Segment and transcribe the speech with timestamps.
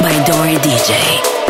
[0.00, 1.43] by Dori DJ.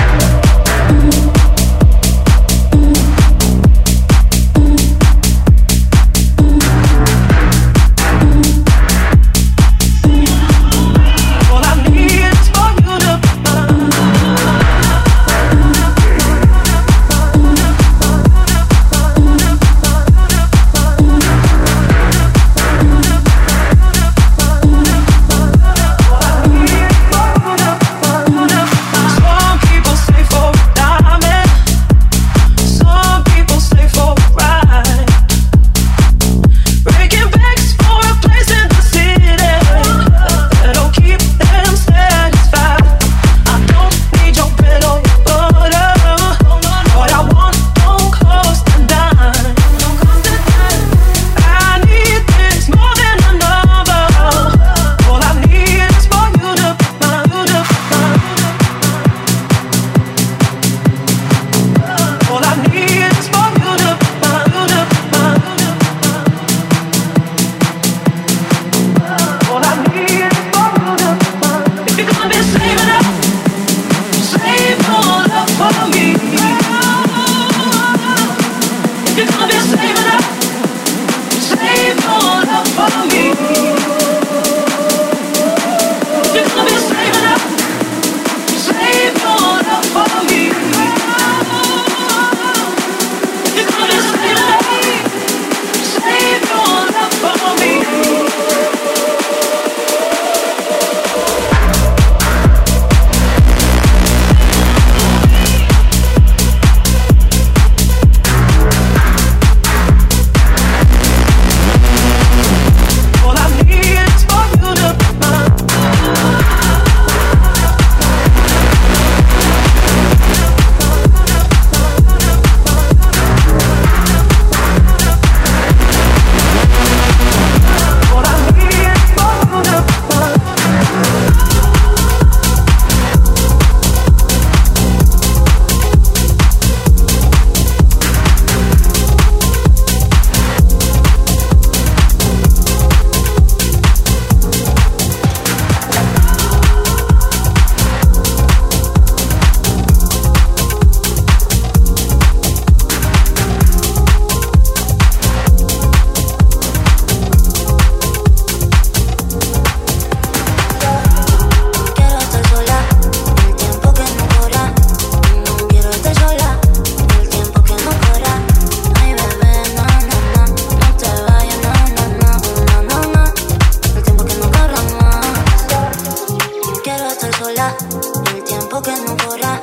[178.85, 179.63] que no corra.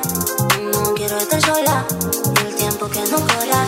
[0.72, 1.84] No quiero estar sola.
[2.44, 3.60] El tiempo que no corra.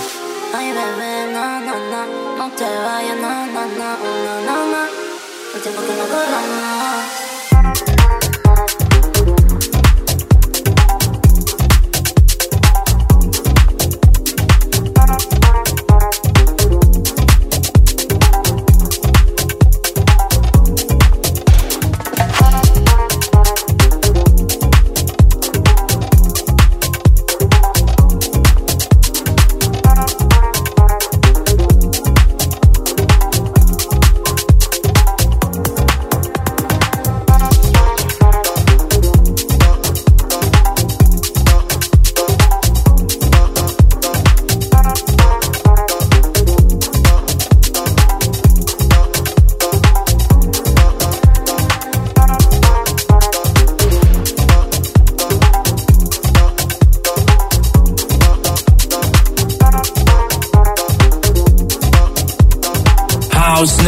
[0.52, 2.06] Ay, bebé, na, na, na.
[2.38, 4.82] No te vayas, na, na, na, oh, na, na, na.
[5.54, 7.04] El tiempo que no corra, na.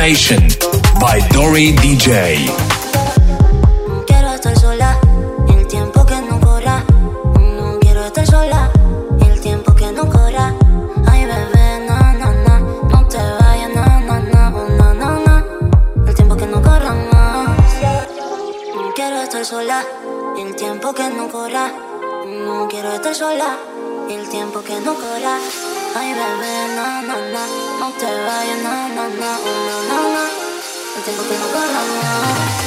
[0.07, 0.47] Nation
[1.01, 2.47] by Dory DJ.
[4.07, 4.97] Quiero estar sola
[5.49, 6.85] el tiempo que no corra.
[7.41, 8.71] No quiero estar sola
[9.19, 10.55] el tiempo que no corra.
[11.11, 12.61] Ay, bebé, na, na, na.
[12.61, 15.45] No te vayas, na, na, na, na, na, na.
[16.07, 17.73] El tiempo que no corra más.
[18.77, 19.85] No quiero estar sola
[20.39, 21.73] el tiempo que no corra.
[22.45, 23.59] No quiero estar sola
[24.09, 25.76] el tiempo que no corra.
[25.99, 27.43] Ay, bebé, na, na, na,
[27.81, 29.31] no te vayas, na, na, na,
[29.67, 30.25] na, na, na.
[30.97, 32.66] El tiempo que no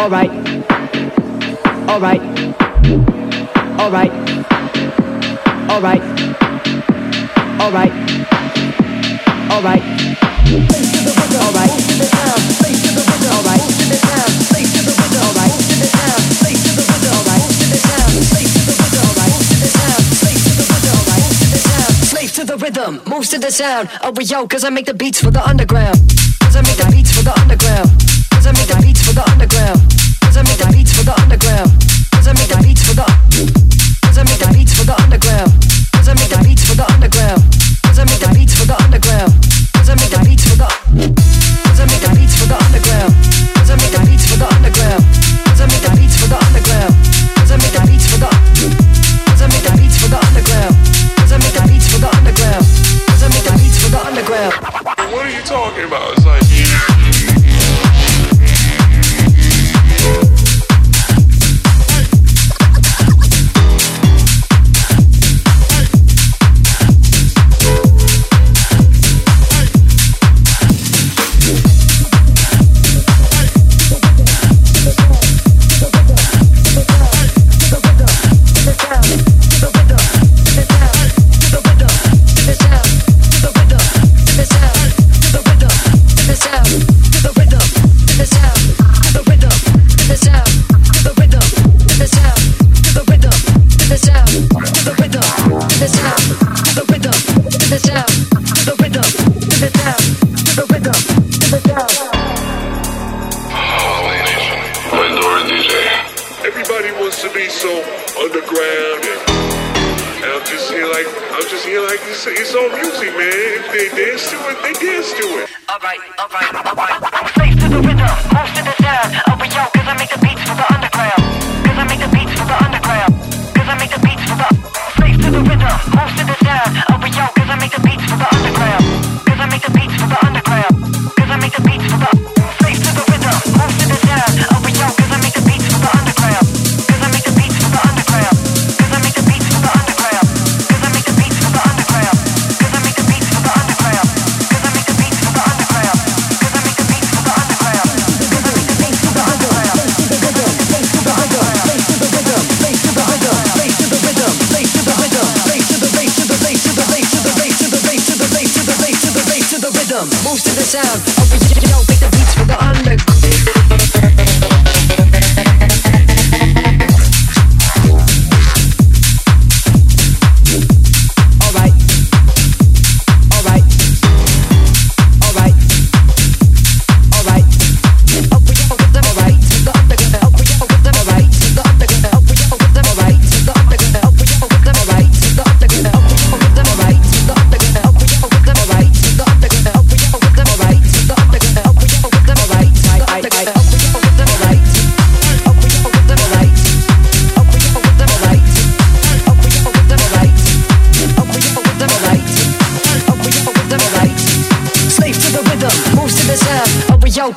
[0.00, 0.30] Alright.
[1.86, 2.22] Alright.
[3.78, 4.12] Alright.
[5.70, 6.02] Alright.
[9.50, 10.10] Alright.
[22.40, 23.90] To the rhythm, moves to the sound.
[24.00, 25.98] Oh, yo, cause I make the beats for the underground.
[26.40, 27.90] Cause I make the beats for the underground.
[28.30, 28.89] Cause I make the beats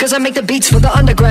[0.04, 1.23] cause I make the beats for the underground.